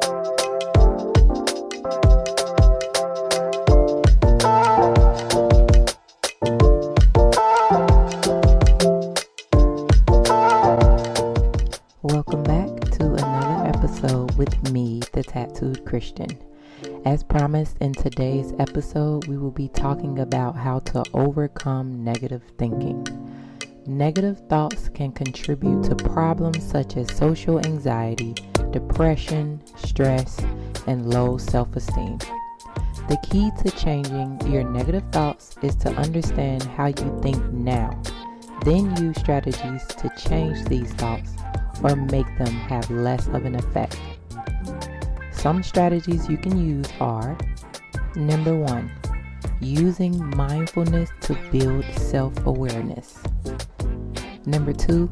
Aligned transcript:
Welcome 0.00 0.32
back 12.42 12.68
to 12.90 13.04
another 13.04 13.68
episode 13.68 14.36
with 14.36 14.72
me, 14.72 15.00
the 15.12 15.22
Tattooed 15.22 15.84
Christian. 15.84 16.26
As 17.04 17.22
promised 17.22 17.78
in 17.78 17.92
today's 17.92 18.52
episode, 18.58 19.28
we 19.28 19.38
will 19.38 19.52
be 19.52 19.68
talking 19.68 20.18
about 20.18 20.56
how 20.56 20.80
to 20.80 21.04
overcome 21.14 22.02
negative 22.02 22.42
thinking. 22.58 23.06
Negative 23.86 24.40
thoughts 24.48 24.88
can 24.88 25.12
contribute 25.12 25.84
to 25.84 25.94
problems 25.94 26.68
such 26.68 26.96
as 26.96 27.14
social 27.16 27.64
anxiety, 27.64 28.34
depression, 28.74 29.62
stress, 29.76 30.36
and 30.88 31.08
low 31.14 31.38
self 31.38 31.76
esteem. 31.76 32.18
The 33.08 33.16
key 33.22 33.52
to 33.62 33.70
changing 33.70 34.40
your 34.50 34.64
negative 34.64 35.04
thoughts 35.12 35.56
is 35.62 35.76
to 35.76 35.90
understand 35.90 36.64
how 36.64 36.86
you 36.86 37.20
think 37.22 37.40
now, 37.52 38.02
then 38.64 38.96
use 38.96 39.16
strategies 39.20 39.86
to 39.86 40.10
change 40.18 40.64
these 40.64 40.92
thoughts 40.94 41.30
or 41.84 41.94
make 41.94 42.26
them 42.36 42.52
have 42.66 42.90
less 42.90 43.28
of 43.28 43.44
an 43.44 43.54
effect. 43.54 43.96
Some 45.30 45.62
strategies 45.62 46.28
you 46.28 46.36
can 46.36 46.58
use 46.58 46.88
are 46.98 47.38
number 48.16 48.56
one, 48.56 48.90
using 49.60 50.18
mindfulness 50.36 51.10
to 51.20 51.38
build 51.52 51.84
self 51.94 52.34
awareness. 52.44 53.22
Number 54.46 54.72
two, 54.72 55.08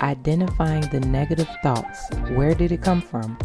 identifying 0.00 0.88
the 0.90 1.00
negative 1.00 1.48
thoughts. 1.62 2.08
Where 2.30 2.54
did 2.54 2.72
it 2.72 2.82
come 2.82 3.00
from? 3.00 3.38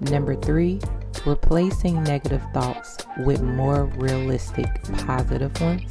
Number 0.00 0.34
three, 0.34 0.80
replacing 1.24 2.02
negative 2.02 2.42
thoughts 2.52 2.98
with 3.18 3.42
more 3.42 3.84
realistic, 3.84 4.66
positive 5.06 5.58
ones. 5.60 5.90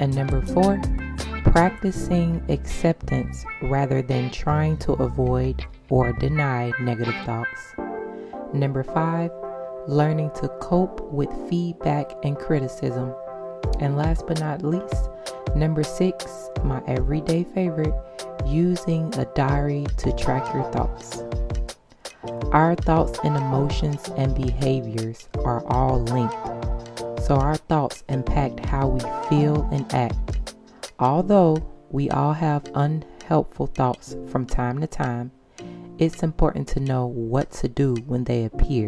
And 0.00 0.14
number 0.14 0.42
four, 0.42 0.80
practicing 1.44 2.44
acceptance 2.48 3.44
rather 3.62 4.02
than 4.02 4.30
trying 4.30 4.76
to 4.78 4.92
avoid 4.94 5.64
or 5.88 6.12
deny 6.12 6.72
negative 6.80 7.14
thoughts. 7.24 7.74
Number 8.52 8.82
five, 8.82 9.30
learning 9.86 10.30
to 10.36 10.48
cope 10.60 11.12
with 11.12 11.30
feedback 11.48 12.10
and 12.24 12.36
criticism. 12.36 13.14
And 13.80 13.96
last 13.96 14.26
but 14.26 14.40
not 14.40 14.62
least, 14.62 15.10
number 15.54 15.82
six, 15.82 16.50
my 16.64 16.82
everyday 16.86 17.44
favorite, 17.44 17.94
using 18.46 19.14
a 19.14 19.24
diary 19.34 19.86
to 19.98 20.12
track 20.12 20.52
your 20.54 20.64
thoughts. 20.72 21.22
Our 22.52 22.74
thoughts 22.74 23.18
and 23.24 23.36
emotions 23.36 24.08
and 24.16 24.34
behaviors 24.34 25.28
are 25.44 25.64
all 25.66 26.02
linked, 26.02 26.34
so 27.24 27.36
our 27.36 27.56
thoughts 27.56 28.04
impact 28.08 28.64
how 28.66 28.88
we 28.88 29.00
feel 29.28 29.68
and 29.72 29.92
act. 29.92 30.54
Although 30.98 31.66
we 31.90 32.10
all 32.10 32.32
have 32.32 32.70
unhelpful 32.74 33.66
thoughts 33.66 34.16
from 34.28 34.46
time 34.46 34.80
to 34.80 34.86
time, 34.86 35.32
it's 35.98 36.22
important 36.22 36.68
to 36.68 36.80
know 36.80 37.06
what 37.06 37.50
to 37.52 37.68
do 37.68 37.94
when 38.06 38.24
they 38.24 38.44
appear 38.44 38.86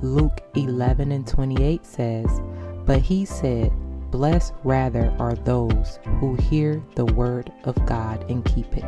Luke 0.00 0.40
11 0.56 1.12
and 1.12 1.24
28 1.24 1.86
says, 1.86 2.40
But 2.84 3.00
he 3.00 3.24
said, 3.24 3.72
Blessed 4.12 4.52
rather 4.62 5.10
are 5.18 5.34
those 5.34 5.98
who 6.20 6.34
hear 6.34 6.82
the 6.96 7.06
word 7.06 7.50
of 7.64 7.74
God 7.86 8.30
and 8.30 8.44
keep 8.44 8.76
it. 8.76 8.84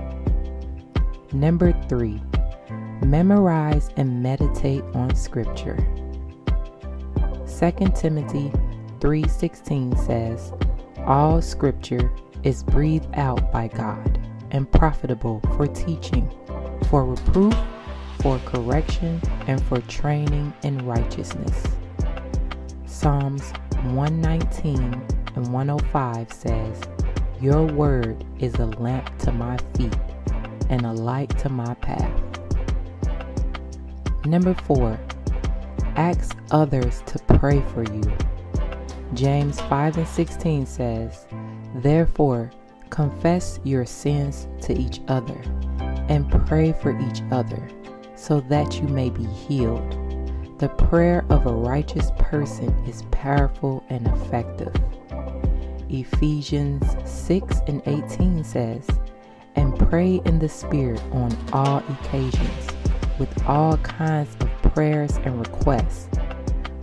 Number 1.32 1.72
three, 1.88 2.22
memorize 3.02 3.88
and 3.96 4.22
meditate 4.22 4.84
on 4.92 5.16
scripture. 5.16 5.78
2 7.46 7.72
Timothy 7.94 8.52
3:16 9.00 9.96
says, 10.04 10.52
All 11.06 11.40
scripture 11.40 12.12
is 12.42 12.62
breathed 12.62 13.08
out 13.14 13.50
by 13.50 13.68
God 13.68 14.20
and 14.50 14.70
profitable 14.70 15.40
for 15.56 15.66
teaching, 15.66 16.30
for 16.90 17.06
reproof, 17.06 17.56
for 18.20 18.38
correction, 18.40 19.22
and 19.46 19.62
for 19.62 19.80
training 19.80 20.52
in 20.64 20.84
righteousness. 20.84 21.64
Psalms 22.84 23.54
119 23.84 25.13
and 25.34 25.52
105 25.52 26.32
says, 26.32 26.80
Your 27.40 27.64
word 27.64 28.24
is 28.38 28.54
a 28.54 28.66
lamp 28.66 29.16
to 29.18 29.32
my 29.32 29.56
feet 29.76 29.96
and 30.68 30.84
a 30.86 30.92
light 30.92 31.36
to 31.38 31.48
my 31.48 31.74
path. 31.74 32.20
Number 34.24 34.54
four, 34.54 34.98
ask 35.96 36.36
others 36.50 37.02
to 37.06 37.18
pray 37.38 37.62
for 37.72 37.84
you. 37.84 38.02
James 39.14 39.60
5 39.62 39.98
and 39.98 40.08
16 40.08 40.66
says, 40.66 41.26
Therefore, 41.76 42.50
confess 42.90 43.60
your 43.64 43.84
sins 43.84 44.48
to 44.62 44.72
each 44.72 45.00
other 45.08 45.40
and 46.08 46.30
pray 46.46 46.72
for 46.72 46.98
each 47.08 47.22
other 47.30 47.68
so 48.14 48.40
that 48.40 48.80
you 48.80 48.88
may 48.88 49.10
be 49.10 49.24
healed. 49.24 50.00
The 50.58 50.68
prayer 50.68 51.24
of 51.30 51.46
a 51.46 51.52
righteous 51.52 52.10
person 52.18 52.70
is 52.86 53.02
powerful 53.10 53.84
and 53.90 54.06
effective. 54.06 54.72
Ephesians 55.88 56.84
6 57.04 57.58
and 57.66 57.82
18 57.86 58.44
says, 58.44 58.86
And 59.56 59.78
pray 59.78 60.20
in 60.24 60.38
the 60.38 60.48
Spirit 60.48 61.02
on 61.12 61.36
all 61.52 61.82
occasions, 61.88 62.68
with 63.18 63.30
all 63.46 63.76
kinds 63.78 64.34
of 64.40 64.72
prayers 64.72 65.16
and 65.24 65.38
requests. 65.38 66.08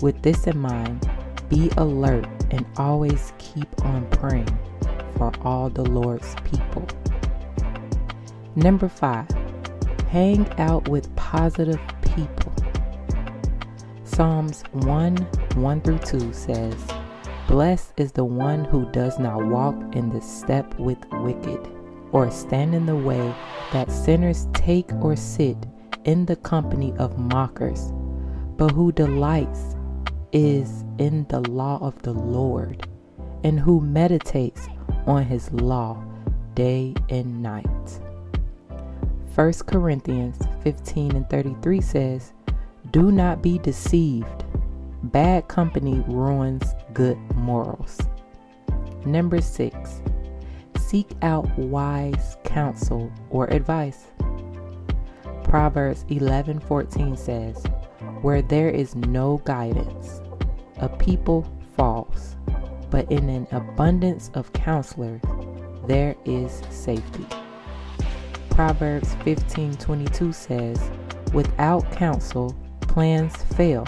With 0.01 0.21
this 0.21 0.47
in 0.47 0.57
mind, 0.57 1.09
be 1.49 1.69
alert 1.77 2.27
and 2.51 2.65
always 2.77 3.33
keep 3.37 3.67
on 3.85 4.07
praying 4.09 4.57
for 5.17 5.31
all 5.41 5.69
the 5.69 5.83
Lord's 5.83 6.35
people. 6.45 6.87
Number 8.55 8.89
five, 8.89 9.29
hang 10.09 10.47
out 10.59 10.87
with 10.87 11.13
positive 11.15 11.79
people. 12.01 12.53
Psalms 14.03 14.63
1 14.71 15.17
1 15.55 15.81
through 15.81 15.99
2 15.99 16.33
says, 16.33 16.75
Blessed 17.51 17.91
is 17.97 18.13
the 18.13 18.23
one 18.23 18.63
who 18.63 18.89
does 18.93 19.19
not 19.19 19.45
walk 19.45 19.75
in 19.93 20.09
the 20.09 20.21
step 20.21 20.73
with 20.79 20.97
wicked, 21.11 21.59
or 22.13 22.31
stand 22.31 22.73
in 22.73 22.85
the 22.85 22.95
way 22.95 23.35
that 23.73 23.91
sinners 23.91 24.47
take 24.53 24.89
or 25.01 25.17
sit 25.17 25.57
in 26.05 26.25
the 26.25 26.37
company 26.37 26.93
of 26.97 27.17
mockers, 27.17 27.91
but 28.55 28.71
who 28.71 28.93
delights 28.93 29.75
is 30.31 30.85
in 30.97 31.25
the 31.27 31.41
law 31.51 31.77
of 31.81 32.01
the 32.03 32.13
Lord, 32.13 32.87
and 33.43 33.59
who 33.59 33.81
meditates 33.81 34.69
on 35.05 35.25
his 35.25 35.51
law 35.51 36.01
day 36.55 36.95
and 37.09 37.43
night. 37.43 37.99
1 39.35 39.53
Corinthians 39.65 40.37
15 40.63 41.17
and 41.17 41.29
33 41.29 41.81
says, 41.81 42.31
Do 42.91 43.11
not 43.11 43.41
be 43.41 43.57
deceived. 43.57 44.45
Bad 45.03 45.47
company 45.47 46.03
ruins 46.07 46.75
good 46.93 47.17
morals. 47.35 47.97
Number 49.03 49.41
six, 49.41 49.99
seek 50.77 51.09
out 51.23 51.57
wise 51.57 52.37
counsel 52.43 53.11
or 53.31 53.47
advice. 53.47 54.11
Proverbs 55.43 56.05
11:14 56.09 57.17
says, 57.17 57.65
"Where 58.21 58.43
there 58.43 58.69
is 58.69 58.95
no 58.95 59.41
guidance, 59.43 60.21
a 60.77 60.87
people 60.87 61.45
falls, 61.75 62.35
but 62.91 63.11
in 63.11 63.27
an 63.27 63.47
abundance 63.51 64.29
of 64.35 64.53
counselors 64.53 65.21
there 65.87 66.15
is 66.25 66.61
safety." 66.69 67.25
Proverbs 68.51 69.15
15:22 69.23 70.31
says, 70.31 70.91
"Without 71.33 71.91
counsel, 71.91 72.53
plans 72.81 73.35
fail, 73.55 73.85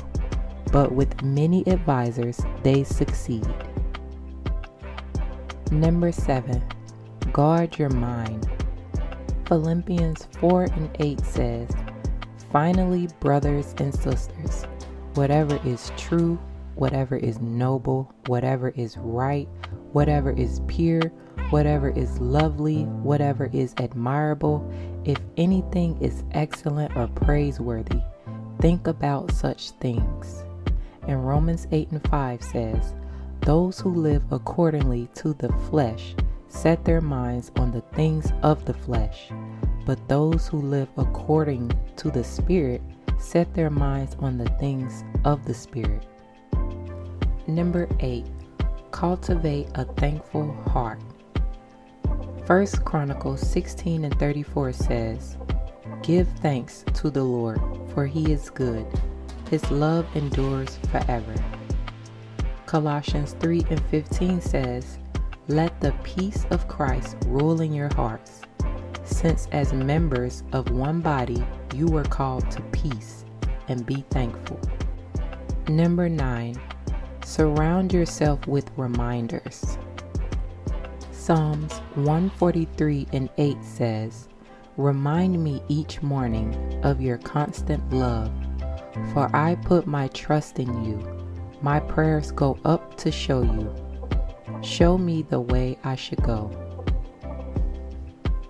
but 0.74 0.92
with 0.92 1.24
many 1.24 1.66
advisors, 1.68 2.42
they 2.64 2.84
succeed." 2.84 3.48
Number 5.72 6.12
7. 6.12 6.62
Guard 7.32 7.80
your 7.80 7.90
mind. 7.90 8.48
Philippians 9.48 10.28
4 10.40 10.64
and 10.64 10.90
8 11.00 11.20
says, 11.26 11.70
Finally, 12.52 13.08
brothers 13.20 13.74
and 13.78 13.94
sisters, 13.94 14.66
whatever 15.16 15.60
is 15.66 15.92
true, 15.98 16.38
whatever 16.76 17.18
is 17.18 17.40
noble, 17.42 18.14
whatever 18.28 18.70
is 18.70 18.98
right, 18.98 19.48
whatever 19.92 20.32
is 20.32 20.62
pure, 20.68 21.02
whatever 21.50 21.90
is 21.90 22.20
lovely, 22.20 22.84
whatever 22.84 23.50
is 23.54 23.74
admirable, 23.78 24.72
if 25.04 25.18
anything 25.38 25.98
is 26.02 26.24
excellent 26.32 26.96
or 26.96 27.08
praiseworthy, 27.08 28.02
think 28.60 28.86
about 28.86 29.32
such 29.32 29.72
things. 29.72 30.43
And 31.08 31.28
Romans 31.28 31.68
8 31.72 31.92
and 31.92 32.08
5 32.10 32.44
says, 32.44 32.96
Those 33.42 33.80
who 33.80 33.94
live 33.94 34.24
accordingly 34.32 35.10
to 35.16 35.34
the 35.34 35.52
flesh 35.70 36.16
set 36.48 36.86
their 36.86 37.02
minds 37.02 37.52
on 37.58 37.72
the 37.72 37.82
things 37.94 38.32
of 38.44 38.64
the 38.66 38.74
flesh, 38.74 39.30
but 39.86 40.08
those 40.08 40.48
who 40.48 40.62
live 40.62 40.88
according 40.98 41.72
to 41.98 42.12
the 42.12 42.24
Spirit 42.24 42.82
set 43.20 43.54
their 43.54 43.70
minds 43.70 44.16
on 44.20 44.38
the 44.38 44.50
things 44.60 45.04
of 45.26 45.46
the 45.46 45.54
Spirit. 45.54 46.06
Number 47.48 47.90
8. 48.00 48.26
Cultivate 48.92 49.68
a 49.76 49.86
thankful 49.86 50.54
heart. 50.68 51.02
First 52.46 52.86
Chronicles 52.86 53.42
16 53.50 54.06
and 54.06 54.20
34 54.20 54.74
says, 54.74 55.38
Give 56.02 56.28
thanks 56.40 56.86
to 56.96 57.10
the 57.10 57.24
Lord, 57.24 57.60
for 57.94 58.06
he 58.06 58.32
is 58.32 58.50
good. 58.50 58.86
His 59.54 59.70
love 59.70 60.08
endures 60.16 60.80
forever. 60.90 61.36
Colossians 62.66 63.36
3 63.40 63.64
and 63.70 63.80
15 63.92 64.42
says, 64.42 64.98
Let 65.48 65.80
the 65.80 65.92
peace 66.02 66.48
of 66.50 66.68
Christ 66.68 67.18
rule 67.28 67.62
in 67.62 67.72
your 67.72 67.94
hearts, 67.94 68.42
since 69.04 69.48
as 69.52 69.72
members 69.72 70.42
of 70.54 70.72
one 70.72 71.02
body 71.02 71.46
you 71.76 71.86
were 71.86 72.04
called 72.04 72.50
to 72.50 72.62
peace, 72.72 73.26
and 73.68 73.86
be 73.86 74.04
thankful. 74.10 74.60
Number 75.68 76.10
9. 76.10 76.60
Surround 77.24 77.94
yourself 77.94 78.48
with 78.48 78.72
reminders. 78.76 79.78
Psalms 81.12 81.74
143 81.94 83.06
and 83.14 83.30
8 83.38 83.64
says, 83.64 84.30
Remind 84.78 85.44
me 85.44 85.62
each 85.68 86.02
morning 86.02 86.82
of 86.84 87.00
your 87.00 87.20
constant 87.20 87.88
love, 87.94 88.32
for 89.14 89.30
I 89.36 89.56
put 89.56 89.88
my 89.88 90.08
trust 90.10 90.60
in 90.60 90.84
you. 90.84 91.00
My 91.62 91.80
prayers 91.80 92.32
go 92.32 92.58
up 92.66 92.98
to 92.98 93.12
show 93.12 93.42
you. 93.42 93.74
Show 94.62 94.98
me 94.98 95.24
the 95.24 95.40
way 95.40 95.78
I 95.84 95.96
should 95.96 96.22
go. 96.24 96.52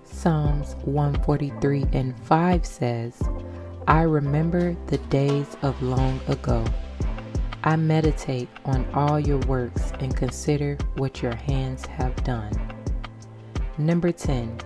Psalms 0.04 0.74
143 0.84 1.86
and 1.92 2.18
5 2.24 2.64
says, 2.64 3.20
I 3.86 4.02
remember 4.02 4.74
the 4.86 4.98
days 4.98 5.56
of 5.62 5.80
long 5.82 6.20
ago. 6.28 6.64
I 7.64 7.76
meditate 7.76 8.48
on 8.64 8.86
all 8.94 9.20
your 9.20 9.38
works 9.40 9.92
and 10.00 10.16
consider 10.16 10.76
what 10.96 11.22
your 11.22 11.34
hands 11.34 11.84
have 11.86 12.14
done. 12.24 12.52
Number 13.76 14.12
10. 14.12 14.58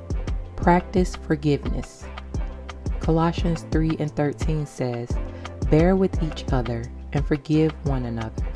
Practice 0.57 1.17
forgiveness. 1.17 2.05
Colossians 3.01 3.67
3 3.71 3.97
and 3.99 4.15
13 4.15 4.67
says, 4.67 5.11
Bear 5.71 5.97
with 5.97 6.23
each 6.23 6.47
other 6.51 6.83
and 7.13 7.27
forgive 7.27 7.73
one 7.87 8.07
another. 8.07 8.47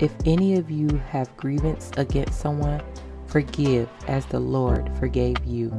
If 0.00 0.14
any 0.24 0.54
of 0.54 0.70
you 0.70 0.88
have 1.10 1.36
grievance 1.36 1.90
against 1.98 2.40
someone, 2.40 2.82
forgive 3.26 3.88
as 4.08 4.24
the 4.26 4.40
Lord 4.40 4.90
forgave 4.98 5.44
you. 5.44 5.70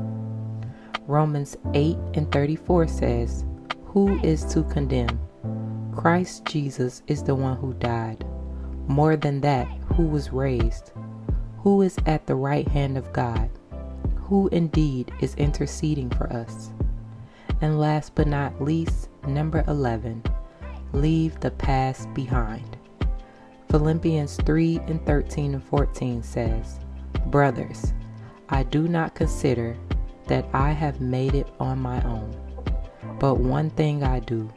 Romans 1.08 1.58
8 1.74 1.98
and 2.14 2.32
34 2.32 2.88
says, 2.88 3.46
Who 3.86 4.20
is 4.20 4.46
to 4.54 4.64
condemn? 4.64 5.20
Christ 5.96 6.46
Jesus 6.46 7.02
is 7.08 7.24
the 7.24 7.34
one 7.34 7.58
who 7.58 7.74
died. 7.74 8.24
More 8.88 9.16
than 9.16 9.42
that, 9.42 9.68
who 9.96 10.04
was 10.04 10.32
raised, 10.32 10.92
who 11.58 11.82
is 11.82 11.98
at 12.06 12.28
the 12.28 12.36
right 12.36 12.68
hand 12.68 12.96
of 12.96 13.12
God, 13.12 13.50
who 14.16 14.50
indeed 14.50 15.12
is 15.20 15.34
interceding 15.36 16.12
for 16.12 16.32
us. 16.32 16.72
And 17.62 17.80
last 17.80 18.14
but 18.14 18.28
not 18.28 18.62
least, 18.62 19.10
number 19.28 19.64
11, 19.68 20.22
leave 20.94 21.40
the 21.40 21.52
past 21.52 22.14
behind. 22.14 22.78
Philippians 23.70 24.38
3 24.46 24.80
and 24.88 25.06
13 25.06 25.54
and 25.54 25.64
14 25.64 26.24
says, 26.24 26.80
Brothers, 27.28 27.94
I 28.50 28.64
do 28.64 28.88
not 28.88 29.16
consider 29.16 29.76
that 30.28 30.48
I 30.54 30.72
have 30.72 31.02
made 31.02 31.36
it 31.36 31.48
on 31.60 31.80
my 31.80 32.04
own, 32.04 32.36
but 33.20 33.36
one 33.36 33.70
thing 33.72 34.04
I 34.04 34.20
do 34.20 34.50